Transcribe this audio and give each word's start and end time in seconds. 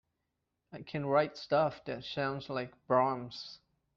I 0.73 0.81
can 0.81 1.05
write 1.05 1.37
stuff 1.37 1.85
that 1.85 2.03
sounds 2.03 2.49
like 2.49 2.73
Brahms. 2.87 3.59